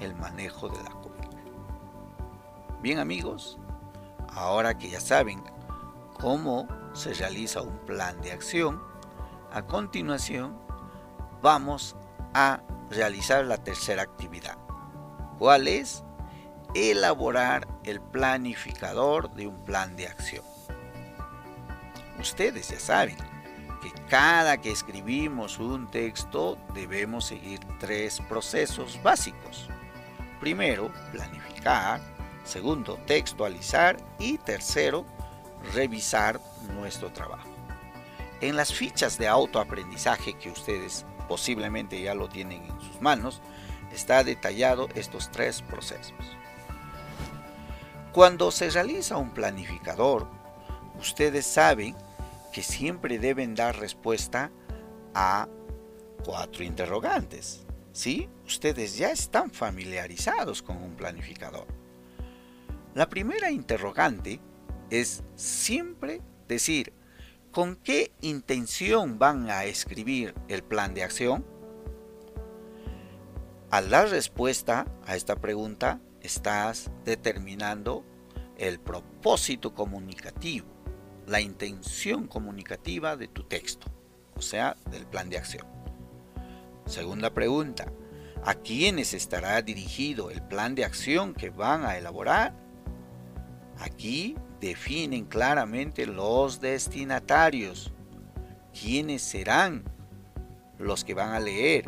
el 0.00 0.14
manejo 0.16 0.68
de 0.68 0.82
la 0.82 0.90
cuenca. 0.90 1.28
Bien 2.82 2.98
amigos, 2.98 3.58
ahora 4.28 4.76
que 4.76 4.90
ya 4.90 5.00
saben 5.00 5.42
cómo 6.20 6.66
se 6.92 7.14
realiza 7.14 7.62
un 7.62 7.78
plan 7.78 8.20
de 8.20 8.32
acción, 8.32 8.82
a 9.52 9.62
continuación 9.62 10.61
vamos 11.42 11.96
a 12.32 12.60
realizar 12.90 13.44
la 13.44 13.58
tercera 13.58 14.02
actividad. 14.02 14.56
¿Cuál 15.38 15.68
es? 15.68 16.04
Elaborar 16.74 17.68
el 17.84 18.00
planificador 18.00 19.30
de 19.34 19.46
un 19.48 19.64
plan 19.64 19.96
de 19.96 20.06
acción. 20.06 20.44
Ustedes 22.18 22.68
ya 22.68 22.78
saben 22.78 23.16
que 23.82 23.90
cada 24.08 24.56
que 24.58 24.70
escribimos 24.70 25.58
un 25.58 25.90
texto 25.90 26.56
debemos 26.72 27.26
seguir 27.26 27.58
tres 27.80 28.20
procesos 28.28 29.02
básicos. 29.02 29.68
Primero, 30.40 30.92
planificar. 31.10 32.00
Segundo, 32.44 32.98
textualizar. 33.06 33.96
Y 34.18 34.38
tercero, 34.38 35.04
revisar 35.74 36.40
nuestro 36.74 37.12
trabajo. 37.12 37.48
En 38.40 38.56
las 38.56 38.72
fichas 38.72 39.18
de 39.18 39.28
autoaprendizaje 39.28 40.34
que 40.34 40.50
ustedes 40.50 41.06
posiblemente 41.32 41.98
ya 42.02 42.14
lo 42.14 42.28
tienen 42.28 42.62
en 42.62 42.78
sus 42.82 43.00
manos, 43.00 43.40
está 43.90 44.22
detallado 44.22 44.90
estos 44.94 45.30
tres 45.30 45.62
procesos. 45.62 46.12
Cuando 48.12 48.50
se 48.50 48.68
realiza 48.68 49.16
un 49.16 49.30
planificador, 49.30 50.28
ustedes 51.00 51.46
saben 51.46 51.96
que 52.52 52.62
siempre 52.62 53.18
deben 53.18 53.54
dar 53.54 53.78
respuesta 53.78 54.50
a 55.14 55.48
cuatro 56.22 56.64
interrogantes. 56.64 57.64
¿Sí? 57.92 58.28
Ustedes 58.44 58.98
ya 58.98 59.10
están 59.10 59.50
familiarizados 59.50 60.60
con 60.60 60.76
un 60.76 60.96
planificador. 60.96 61.66
La 62.94 63.08
primera 63.08 63.50
interrogante 63.50 64.38
es 64.90 65.22
siempre 65.34 66.20
decir, 66.46 66.92
¿con 67.52 67.76
qué 67.76 68.12
intención 68.22 69.18
van 69.18 69.48
a 69.50 69.64
escribir 69.64 70.34
el 70.48 70.62
plan 70.62 70.94
de 70.94 71.04
acción? 71.04 71.46
Al 73.70 73.88
dar 73.88 74.08
respuesta 74.08 74.86
a 75.06 75.16
esta 75.16 75.36
pregunta, 75.36 76.00
estás 76.20 76.90
determinando 77.04 78.04
el 78.58 78.80
propósito 78.80 79.74
comunicativo 79.74 80.72
la 81.26 81.40
intención 81.40 82.26
comunicativa 82.26 83.16
de 83.16 83.28
tu 83.28 83.44
texto, 83.44 83.86
o 84.34 84.42
sea, 84.42 84.76
del 84.90 85.06
plan 85.06 85.30
de 85.30 85.38
acción. 85.38 85.66
Segunda 86.86 87.32
pregunta, 87.32 87.92
¿a 88.44 88.54
quiénes 88.54 89.14
estará 89.14 89.62
dirigido 89.62 90.30
el 90.30 90.42
plan 90.42 90.74
de 90.74 90.84
acción 90.84 91.32
que 91.32 91.50
van 91.50 91.84
a 91.84 91.96
elaborar? 91.96 92.54
Aquí 93.78 94.36
definen 94.62 95.24
claramente 95.24 96.06
los 96.06 96.60
destinatarios, 96.60 97.92
quiénes 98.72 99.20
serán 99.20 99.82
los 100.78 101.02
que 101.04 101.14
van 101.14 101.30
a 101.30 101.40
leer 101.40 101.84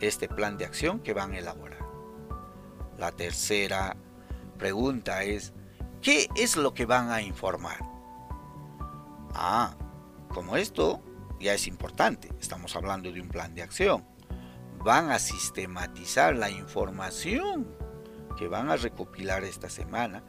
este 0.00 0.28
plan 0.28 0.56
de 0.56 0.66
acción 0.66 1.00
que 1.00 1.12
van 1.12 1.32
a 1.32 1.38
elaborar. 1.38 1.84
La 2.96 3.10
tercera 3.10 3.96
pregunta 4.56 5.24
es, 5.24 5.52
¿qué 6.00 6.28
es 6.36 6.56
lo 6.56 6.74
que 6.74 6.86
van 6.86 7.10
a 7.10 7.22
informar? 7.22 7.80
Ah, 9.34 9.76
como 10.28 10.56
esto 10.56 11.02
ya 11.40 11.54
es 11.54 11.66
importante, 11.66 12.30
estamos 12.40 12.76
hablando 12.76 13.10
de 13.10 13.20
un 13.20 13.28
plan 13.28 13.52
de 13.52 13.62
acción. 13.62 14.04
Van 14.78 15.10
a 15.10 15.18
sistematizar 15.18 16.36
la 16.36 16.50
información 16.50 17.66
que 18.38 18.46
van 18.46 18.70
a 18.70 18.76
recopilar 18.76 19.42
esta 19.42 19.68
semana 19.68 20.22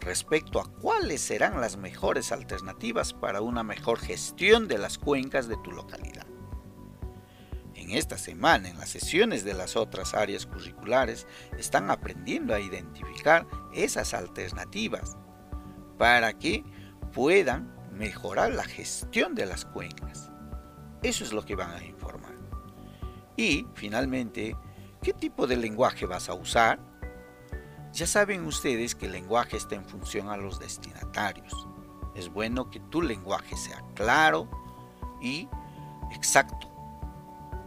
respecto 0.00 0.60
a 0.60 0.70
cuáles 0.70 1.20
serán 1.20 1.60
las 1.60 1.76
mejores 1.76 2.32
alternativas 2.32 3.12
para 3.12 3.40
una 3.40 3.62
mejor 3.62 3.98
gestión 3.98 4.68
de 4.68 4.78
las 4.78 4.98
cuencas 4.98 5.48
de 5.48 5.56
tu 5.58 5.72
localidad. 5.72 6.26
En 7.74 7.92
esta 7.92 8.18
semana, 8.18 8.68
en 8.68 8.78
las 8.78 8.90
sesiones 8.90 9.44
de 9.44 9.54
las 9.54 9.76
otras 9.76 10.12
áreas 10.14 10.46
curriculares, 10.46 11.26
están 11.56 11.90
aprendiendo 11.90 12.54
a 12.54 12.60
identificar 12.60 13.46
esas 13.72 14.14
alternativas 14.14 15.16
para 15.96 16.32
que 16.32 16.64
puedan 17.12 17.74
mejorar 17.92 18.52
la 18.52 18.64
gestión 18.64 19.34
de 19.34 19.46
las 19.46 19.64
cuencas. 19.64 20.30
Eso 21.02 21.24
es 21.24 21.32
lo 21.32 21.44
que 21.44 21.56
van 21.56 21.70
a 21.70 21.84
informar. 21.84 22.34
Y, 23.36 23.66
finalmente, 23.74 24.56
¿qué 25.00 25.12
tipo 25.12 25.46
de 25.46 25.56
lenguaje 25.56 26.06
vas 26.06 26.28
a 26.28 26.34
usar? 26.34 26.80
Ya 27.92 28.06
saben 28.06 28.44
ustedes 28.44 28.94
que 28.94 29.06
el 29.06 29.12
lenguaje 29.12 29.56
está 29.56 29.74
en 29.74 29.84
función 29.84 30.28
a 30.28 30.36
los 30.36 30.58
destinatarios. 30.58 31.66
Es 32.14 32.28
bueno 32.32 32.70
que 32.70 32.80
tu 32.80 33.02
lenguaje 33.02 33.56
sea 33.56 33.82
claro 33.94 34.48
y 35.20 35.48
exacto, 36.12 36.68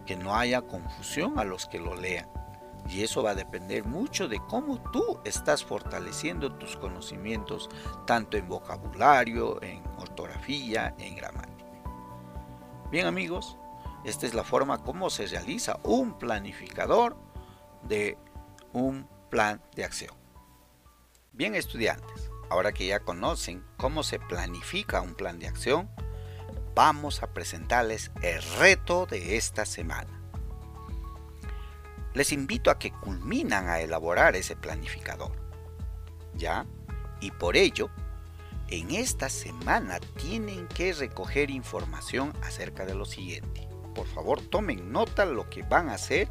que 0.06 0.16
no 0.16 0.36
haya 0.36 0.62
confusión 0.62 1.40
a 1.40 1.44
los 1.44 1.66
que 1.66 1.80
lo 1.80 1.96
lean. 1.96 2.30
Y 2.90 3.04
eso 3.04 3.24
va 3.24 3.32
a 3.32 3.36
depender 3.36 3.86
mucho 3.86 4.28
de 4.28 4.40
cómo 4.48 4.82
tú 4.92 5.20
estás 5.24 5.64
fortaleciendo 5.64 6.54
tus 6.54 6.76
conocimientos, 6.78 7.70
tanto 8.06 8.38
en 8.38 8.48
vocabulario, 8.48 9.62
en 9.62 9.84
ortografía, 9.98 10.96
en 10.98 11.16
gramática. 11.16 11.52
Bien 12.90 13.06
amigos, 13.06 13.58
esta 14.04 14.26
es 14.26 14.34
la 14.34 14.44
forma 14.44 14.84
como 14.84 15.10
se 15.10 15.28
realiza 15.28 15.80
un 15.84 16.18
planificador 16.18 17.16
de 17.84 18.18
un 18.74 19.08
plan 19.32 19.64
de 19.76 19.86
acción. 19.86 20.14
Bien 21.32 21.56
estudiantes, 21.56 22.30
ahora 22.50 22.74
que 22.74 22.86
ya 22.86 23.00
conocen 23.00 23.66
cómo 23.78 24.04
se 24.04 24.20
planifica 24.20 25.02
un 25.02 25.16
plan 25.16 25.40
de 25.40 25.48
acción, 25.48 25.90
vamos 26.76 27.24
a 27.24 27.34
presentarles 27.34 28.12
el 28.22 28.44
reto 28.60 29.08
de 29.08 29.38
esta 29.38 29.66
semana. 29.66 30.22
Les 32.14 32.34
invito 32.34 32.70
a 32.70 32.78
que 32.78 32.92
culminan 32.92 33.70
a 33.70 33.80
elaborar 33.80 34.36
ese 34.36 34.58
planificador. 34.58 35.32
¿Ya? 36.36 36.66
Y 37.22 37.32
por 37.32 37.56
ello, 37.56 37.90
en 38.68 38.92
esta 38.92 39.30
semana 39.30 40.00
tienen 40.18 40.68
que 40.68 40.92
recoger 40.92 41.50
información 41.50 42.34
acerca 42.44 42.86
de 42.86 42.96
lo 42.96 43.06
siguiente. 43.06 43.70
Por 43.96 44.08
favor, 44.08 44.42
tomen 44.42 44.92
nota 44.92 45.26
lo 45.26 45.50
que 45.50 45.64
van 45.64 45.88
a 45.88 45.94
hacer 45.94 46.30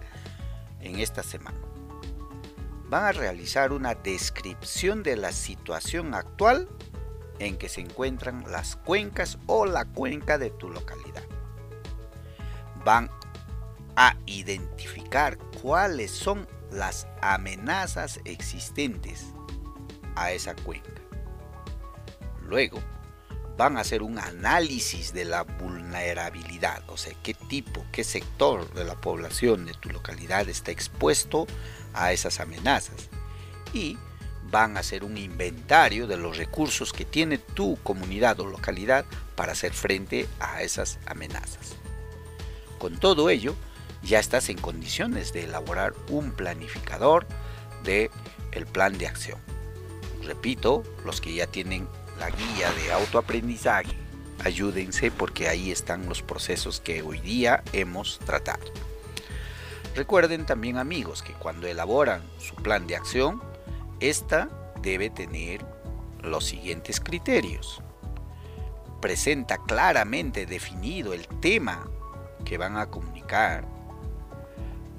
en 0.80 0.98
esta 0.98 1.22
semana 1.22 1.69
van 2.90 3.04
a 3.04 3.12
realizar 3.12 3.72
una 3.72 3.94
descripción 3.94 5.04
de 5.04 5.16
la 5.16 5.30
situación 5.30 6.12
actual 6.12 6.68
en 7.38 7.56
que 7.56 7.68
se 7.68 7.80
encuentran 7.80 8.44
las 8.50 8.74
cuencas 8.74 9.38
o 9.46 9.64
la 9.64 9.84
cuenca 9.84 10.38
de 10.38 10.50
tu 10.50 10.68
localidad. 10.68 11.22
Van 12.84 13.08
a 13.94 14.16
identificar 14.26 15.38
cuáles 15.62 16.10
son 16.10 16.48
las 16.72 17.06
amenazas 17.22 18.20
existentes 18.24 19.26
a 20.16 20.32
esa 20.32 20.56
cuenca. 20.56 21.00
Luego, 22.42 22.80
van 23.60 23.76
a 23.76 23.80
hacer 23.80 24.02
un 24.02 24.18
análisis 24.18 25.12
de 25.12 25.26
la 25.26 25.42
vulnerabilidad, 25.42 26.82
o 26.88 26.96
sea, 26.96 27.12
qué 27.22 27.34
tipo, 27.34 27.84
qué 27.92 28.04
sector 28.04 28.72
de 28.72 28.86
la 28.86 28.98
población 28.98 29.66
de 29.66 29.74
tu 29.74 29.90
localidad 29.90 30.48
está 30.48 30.70
expuesto 30.70 31.46
a 31.92 32.10
esas 32.14 32.40
amenazas. 32.40 33.10
Y 33.74 33.98
van 34.50 34.78
a 34.78 34.80
hacer 34.80 35.04
un 35.04 35.18
inventario 35.18 36.06
de 36.06 36.16
los 36.16 36.38
recursos 36.38 36.94
que 36.94 37.04
tiene 37.04 37.36
tu 37.36 37.76
comunidad 37.82 38.40
o 38.40 38.46
localidad 38.46 39.04
para 39.36 39.52
hacer 39.52 39.74
frente 39.74 40.26
a 40.40 40.62
esas 40.62 40.98
amenazas. 41.04 41.76
Con 42.78 42.98
todo 42.98 43.28
ello, 43.28 43.54
ya 44.02 44.20
estás 44.20 44.48
en 44.48 44.56
condiciones 44.56 45.34
de 45.34 45.44
elaborar 45.44 45.92
un 46.08 46.32
planificador 46.32 47.26
de 47.84 48.10
el 48.52 48.64
plan 48.64 48.96
de 48.96 49.06
acción. 49.06 49.38
Repito, 50.24 50.82
los 51.04 51.20
que 51.20 51.34
ya 51.34 51.46
tienen 51.46 51.86
la 52.20 52.30
guía 52.30 52.70
de 52.72 52.92
autoaprendizaje. 52.92 53.96
Ayúdense 54.44 55.10
porque 55.10 55.48
ahí 55.48 55.70
están 55.70 56.06
los 56.06 56.22
procesos 56.22 56.80
que 56.80 57.02
hoy 57.02 57.18
día 57.18 57.64
hemos 57.72 58.18
tratado. 58.20 58.64
Recuerden 59.96 60.44
también 60.46 60.76
amigos 60.76 61.22
que 61.22 61.32
cuando 61.32 61.66
elaboran 61.66 62.22
su 62.38 62.54
plan 62.54 62.86
de 62.86 62.96
acción, 62.96 63.42
esta 64.00 64.48
debe 64.82 65.08
tener 65.08 65.64
los 66.22 66.44
siguientes 66.44 67.00
criterios. 67.00 67.82
Presenta 69.00 69.56
claramente 69.56 70.44
definido 70.44 71.14
el 71.14 71.26
tema 71.26 71.88
que 72.44 72.58
van 72.58 72.76
a 72.76 72.86
comunicar. 72.86 73.64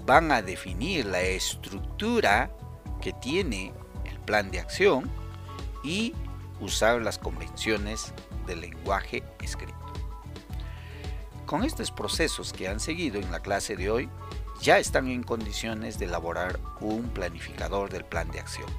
Van 0.05 0.31
a 0.31 0.41
definir 0.41 1.05
la 1.05 1.21
estructura 1.21 2.51
que 2.99 3.13
tiene 3.13 3.73
el 4.05 4.19
plan 4.21 4.49
de 4.49 4.59
acción 4.59 5.09
y 5.83 6.15
usar 6.61 7.01
las 7.01 7.17
convenciones 7.17 8.13
del 8.47 8.61
lenguaje 8.61 9.23
escrito. 9.41 9.77
Con 11.45 11.63
estos 11.63 11.91
procesos 11.91 12.53
que 12.53 12.69
han 12.69 12.79
seguido 12.79 13.19
en 13.19 13.31
la 13.31 13.41
clase 13.41 13.75
de 13.75 13.91
hoy, 13.91 14.09
ya 14.61 14.79
están 14.79 15.09
en 15.09 15.23
condiciones 15.23 15.99
de 15.99 16.05
elaborar 16.05 16.59
un 16.79 17.09
planificador 17.09 17.89
del 17.89 18.05
plan 18.05 18.31
de 18.31 18.39
acción. 18.39 18.69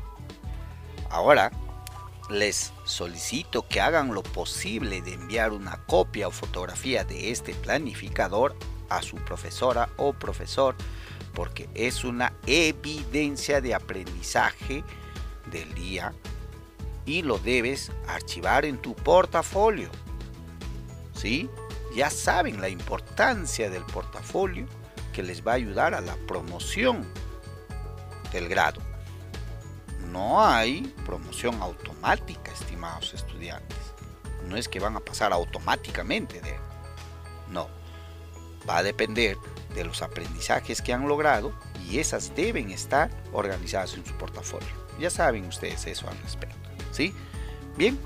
Ahora, 1.11 1.51
les 2.31 2.73
solicito 2.85 3.69
que 3.69 3.81
hagan 3.81 4.15
lo 4.15 4.23
posible 4.23 5.03
de 5.03 5.15
enviar 5.15 5.53
una 5.53 5.85
copia 5.85 6.29
o 6.29 6.31
fotografía 6.31 7.05
de 7.05 7.31
este 7.31 7.53
planificador 7.55 8.57
a 8.89 9.03
su 9.03 9.17
profesora 9.17 9.91
o 9.97 10.13
profesor 10.13 10.77
porque 11.35 11.69
es 11.75 12.05
una 12.05 12.33
evidencia 12.47 13.61
de 13.61 13.75
aprendizaje 13.75 14.85
del 15.51 15.75
día 15.75 16.13
y 17.05 17.23
lo 17.23 17.39
debes 17.39 17.91
archivar 18.07 18.65
en 18.65 18.79
tu 18.79 18.95
portafolio. 18.95 19.91
¿Sí? 21.15 21.49
Ya 21.95 22.11
saben 22.11 22.61
la 22.61 22.69
importancia 22.69 23.69
del 23.69 23.85
portafolio 23.85 24.67
que 25.13 25.23
les 25.23 25.47
va 25.47 25.53
a 25.53 25.57
ayudar 25.57 25.95
a 25.95 26.01
la 26.01 26.17
promoción 26.27 27.07
del 28.33 28.49
grado. 28.49 28.81
No 30.11 30.45
hay 30.45 30.83
promoción 31.05 31.61
automática, 31.63 32.53
estimados 32.53 33.15
estudiantes. 33.15 33.79
No 34.49 34.57
es 34.57 34.69
que 34.69 34.81
van 34.81 34.97
a 34.97 35.01
pasar 35.01 35.33
automáticamente 35.33 36.41
de... 36.41 36.59
No. 37.49 37.69
Va 38.69 38.79
a 38.79 38.83
depender 38.83 39.37
de 39.75 39.85
los 39.85 40.03
aprendizajes 40.03 40.83
que 40.83 40.93
han 40.93 41.09
logrado 41.09 41.53
y 41.89 41.99
esas 41.99 42.35
deben 42.35 42.71
estar 42.71 43.11
organizadas 43.33 43.95
en 43.95 44.05
su 44.05 44.15
portafolio. 44.15 44.69
Ya 44.99 45.11
saben 45.11 45.47
ustedes 45.47 45.87
eso 45.87 46.09
al 46.09 46.19
respecto. 46.19 46.72
¿Sí? 46.93 47.15
Bien, 47.77 47.99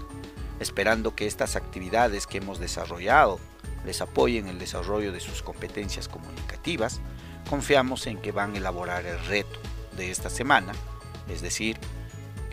esperando 0.60 1.14
que 1.14 1.26
estas 1.26 1.56
actividades 1.56 2.26
que 2.26 2.38
hemos 2.38 2.58
desarrollado 2.58 3.38
les 3.84 4.00
apoyen 4.00 4.46
en 4.46 4.52
el 4.52 4.58
desarrollo 4.58 5.12
de 5.12 5.20
sus 5.20 5.42
competencias 5.42 6.08
comunicativas, 6.08 7.00
confiamos 7.48 8.06
en 8.06 8.18
que 8.18 8.32
van 8.32 8.54
a 8.54 8.58
elaborar 8.58 9.04
el 9.06 9.18
reto 9.26 9.58
de 9.96 10.10
esta 10.10 10.30
semana, 10.30 10.72
es 11.28 11.42
decir, 11.42 11.78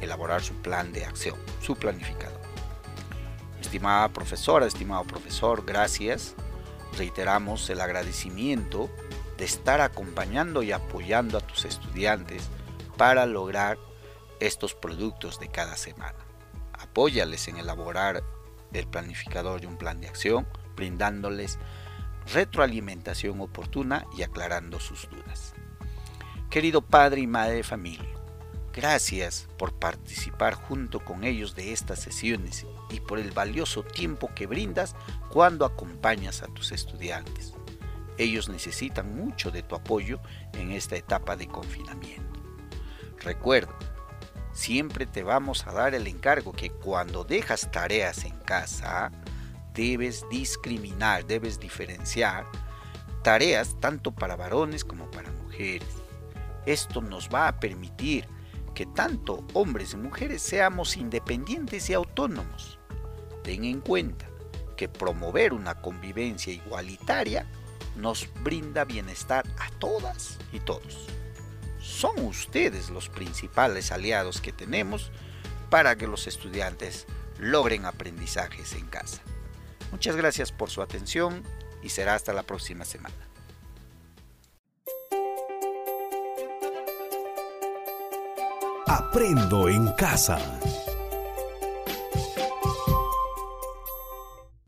elaborar 0.01 0.43
su 0.43 0.53
plan 0.55 0.91
de 0.91 1.05
acción, 1.05 1.37
su 1.61 1.75
planificador. 1.75 2.41
Estimada 3.59 4.09
profesora, 4.09 4.67
estimado 4.67 5.03
profesor, 5.05 5.63
gracias. 5.65 6.35
Reiteramos 6.97 7.69
el 7.69 7.81
agradecimiento 7.81 8.89
de 9.37 9.45
estar 9.45 9.81
acompañando 9.81 10.61
y 10.61 10.71
apoyando 10.71 11.37
a 11.37 11.41
tus 11.41 11.65
estudiantes 11.65 12.49
para 12.97 13.25
lograr 13.25 13.79
estos 14.39 14.73
productos 14.73 15.39
de 15.39 15.49
cada 15.49 15.77
semana. 15.77 16.17
Apóyales 16.73 17.47
en 17.47 17.57
elaborar 17.57 18.23
el 18.73 18.87
planificador 18.87 19.61
de 19.61 19.67
un 19.67 19.77
plan 19.77 20.01
de 20.01 20.07
acción, 20.07 20.47
brindándoles 20.75 21.59
retroalimentación 22.31 23.41
oportuna 23.41 24.05
y 24.17 24.23
aclarando 24.23 24.79
sus 24.79 25.09
dudas. 25.09 25.53
Querido 26.49 26.81
padre 26.81 27.21
y 27.21 27.27
madre 27.27 27.55
de 27.55 27.63
familia, 27.63 28.09
gracias 28.73 29.47
por 29.57 29.73
participar 29.73 30.53
junto 30.53 31.03
con 31.03 31.23
ellos 31.23 31.55
de 31.55 31.73
estas 31.73 31.99
sesiones 31.99 32.65
y 32.89 32.99
por 32.99 33.19
el 33.19 33.31
valioso 33.31 33.83
tiempo 33.83 34.29
que 34.35 34.47
brindas 34.47 34.95
cuando 35.29 35.65
acompañas 35.65 36.43
a 36.43 36.47
tus 36.47 36.71
estudiantes. 36.71 37.53
Ellos 38.17 38.49
necesitan 38.49 39.15
mucho 39.15 39.49
de 39.49 39.63
tu 39.63 39.75
apoyo 39.75 40.19
en 40.53 40.71
esta 40.71 40.95
etapa 40.95 41.35
de 41.35 41.47
confinamiento. 41.47 42.39
Recuerda, 43.19 43.73
siempre 44.53 45.05
te 45.05 45.23
vamos 45.23 45.67
a 45.67 45.73
dar 45.73 45.93
el 45.95 46.07
encargo 46.07 46.53
que 46.53 46.69
cuando 46.69 47.23
dejas 47.23 47.69
tareas 47.71 48.23
en 48.23 48.37
casa, 48.39 49.11
debes 49.73 50.25
discriminar, 50.29 51.25
debes 51.25 51.59
diferenciar 51.59 52.45
tareas 53.23 53.75
tanto 53.79 54.11
para 54.11 54.35
varones 54.35 54.83
como 54.85 55.09
para 55.09 55.31
mujeres. 55.31 55.87
Esto 56.65 57.01
nos 57.01 57.29
va 57.29 57.47
a 57.47 57.59
permitir 57.59 58.27
que 58.73 58.85
tanto 58.85 59.45
hombres 59.53 59.93
y 59.93 59.97
mujeres 59.97 60.41
seamos 60.41 60.97
independientes 60.97 61.89
y 61.89 61.93
autónomos. 61.93 62.79
Ten 63.43 63.65
en 63.65 63.81
cuenta 63.81 64.27
que 64.77 64.87
promover 64.87 65.53
una 65.53 65.75
convivencia 65.81 66.53
igualitaria 66.53 67.47
nos 67.95 68.27
brinda 68.43 68.85
bienestar 68.85 69.45
a 69.59 69.69
todas 69.79 70.37
y 70.51 70.59
todos. 70.59 71.07
Son 72.03 72.19
ustedes 72.25 72.89
los 72.89 73.07
principales 73.07 73.93
aliados 73.93 74.41
que 74.41 74.51
tenemos 74.51 75.09
para 75.69 75.95
que 75.95 76.05
los 76.05 76.27
estudiantes 76.27 77.07
logren 77.39 77.85
aprendizajes 77.85 78.73
en 78.73 78.87
casa. 78.87 79.21
Muchas 79.89 80.17
gracias 80.17 80.51
por 80.51 80.69
su 80.69 80.81
atención 80.81 81.43
y 81.81 81.87
será 81.87 82.15
hasta 82.15 82.33
la 82.33 82.43
próxima 82.43 82.83
semana. 82.83 83.15
Aprendo 88.85 89.69
en 89.69 89.87
casa. 89.93 90.39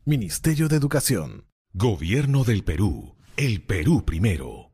Ministerio 0.06 0.70
de 0.70 0.78
Educación. 0.78 1.50
Gobierno 1.74 2.46
del 2.46 2.64
Perú. 2.64 3.18
El 3.36 3.62
Perú 3.62 4.06
primero. 4.06 4.65